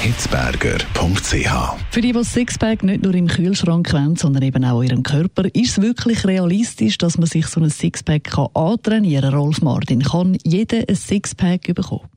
[0.00, 1.74] hitzberger.ch.
[1.90, 5.44] Für die, die Sixpack nicht nur im Kühlschrank wollen, sondern eben auch in ihrem Körper,
[5.46, 9.38] ist es wirklich realistisch, dass man sich so ein Sixpack antrainieren kann?
[9.38, 12.08] Rolf Martin, kann jeder ein Sixpack bekommen?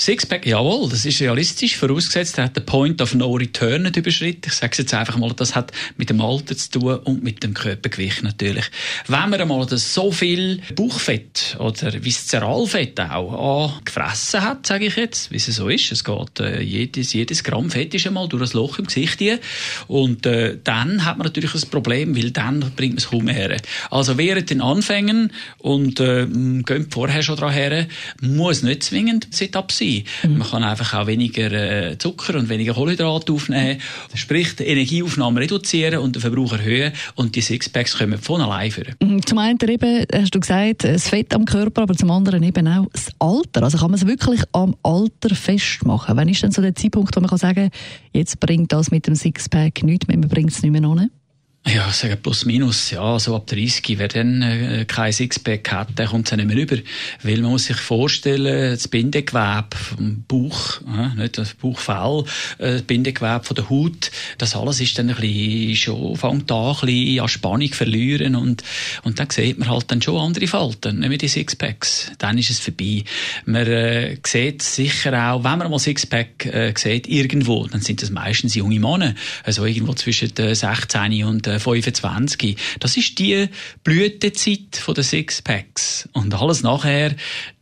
[0.00, 4.44] Sixpack, jawohl, das ist realistisch, vorausgesetzt, er hat den Point of No Return nicht überschritten.
[4.46, 7.42] Ich sage es jetzt einfach mal, das hat mit dem Alter zu tun und mit
[7.42, 8.64] dem Körpergewicht natürlich.
[9.08, 15.36] Wenn man einmal so viel Bauchfett oder Viszeralfett auch gefressen hat, sage ich jetzt, wie
[15.36, 18.78] es so ist, es geht, äh, jedes, jedes Gramm Fett ist einmal durch das Loch
[18.78, 19.38] im Gesicht hier
[19.86, 23.54] und äh, dann hat man natürlich ein Problem, weil dann bringt man es kaum her.
[23.90, 27.86] Also während den Anfängen und äh, gehen vorher schon dran her,
[28.22, 30.30] muss nicht zwingend Sit-Up sein sein.
[30.30, 30.38] Mhm.
[30.38, 33.80] Man kann einfach auch weniger äh, Zucker und weniger Kohlenhydrate aufnehmen,
[34.14, 38.94] sprich die Energieaufnahme reduzieren und den Verbrauch erhöhen und die Sixpacks kommen von allein führen.
[39.02, 39.24] Mhm.
[39.24, 42.86] Zum einen eben, hast du gesagt, das Fett am Körper, aber zum anderen eben auch
[42.92, 43.62] das Alter.
[43.62, 46.16] Also kann man es wirklich am Alter festmachen?
[46.16, 47.70] Wann ist denn so der Zeitpunkt, wo man kann sagen,
[48.12, 51.10] jetzt bringt das mit dem Sixpack nichts mehr, man bringt es nicht mehr an?
[51.66, 56.06] Ja, sagen plus minus, ja, so ab 30, wer dann äh, kein Sixpack hat, der
[56.06, 56.78] kommt es nicht mehr rüber.
[57.22, 62.24] Weil man muss sich vorstellen, das Bindegewebe vom Bauch, äh, nicht das Bauchfell,
[62.58, 66.68] äh, das Bindegewebe von der Haut, das alles ist dann ein bisschen, schon, fängt an,
[66.68, 68.64] ein bisschen an Spannung verlieren und,
[69.02, 72.10] und dann sieht man halt dann schon andere Falten, nicht mehr die Sixpacks.
[72.16, 73.04] Dann ist es vorbei.
[73.44, 78.10] Man äh, sieht sicher auch, wenn man mal Sixpack äh, sieht, irgendwo, dann sind das
[78.10, 82.56] meistens junge Männer, also irgendwo zwischen äh, 16 und 25.
[82.78, 83.48] Das ist die
[83.84, 86.08] Blütezeit der Sixpacks.
[86.12, 87.14] Und alles nachher,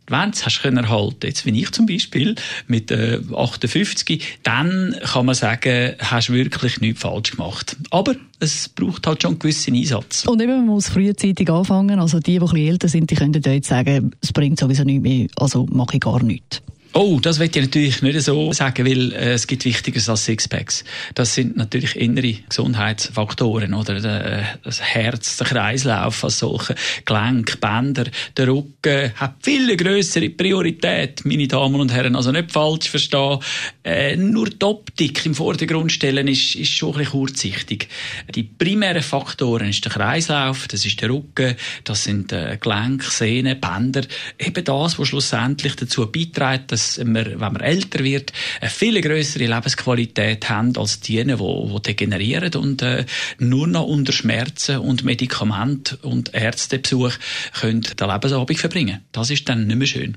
[0.09, 2.35] wenn du können erhalten, jetzt wie ich zum Beispiel
[2.67, 7.77] mit äh, 58, dann kann man sagen, hast du wirklich nichts falsch gemacht.
[7.91, 10.27] Aber es braucht halt schon einen gewissen Einsatz.
[10.27, 11.99] Und eben, man muss frühzeitig anfangen.
[12.01, 15.03] Also die, die ein bisschen älter sind, die können jetzt sagen, es bringt sowieso nichts
[15.03, 16.63] mehr, also mache ich gar nichts.
[16.95, 20.85] Oh, das will ich natürlich nicht so sagen, weil äh, es gibt Wichtigeres als Sixpacks.
[21.15, 23.97] Das sind natürlich innere Gesundheitsfaktoren, oder?
[23.97, 28.05] Äh, das Herz, der Kreislauf als solche, Gelenk, Bänder,
[28.37, 32.17] der Rücken hat viel größere Priorität, meine Damen und Herren.
[32.17, 33.41] Also nicht falsch verstehen.
[33.85, 37.89] Äh, nur die Optik im Vordergrund stellen ist, ist schon ein bisschen kurzsichtig.
[38.35, 41.55] Die primären Faktoren ist der Kreislauf, das ist der Rücken,
[41.85, 44.03] das sind äh, Gelenk, Sehnen, Bänder.
[44.39, 49.47] Eben das, was schlussendlich dazu beiträgt, dass wir, wenn man älter wird, eine viel größere
[49.47, 53.05] Lebensqualität haben als die, die, die degenerieren und äh,
[53.39, 57.13] nur noch unter Schmerzen und Medikament und Ärztebesuch
[57.61, 59.01] können den Lebensabend verbringen.
[59.13, 60.17] Das ist dann nicht mehr schön.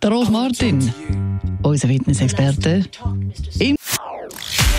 [0.00, 0.92] Der Rolf Martin,
[1.62, 2.84] unser Fitnessexperte.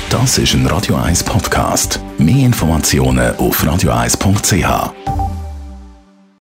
[0.09, 1.99] Das ist ein Radio 1 Podcast.
[2.17, 5.28] Mehr Informationen auf radio1.ch.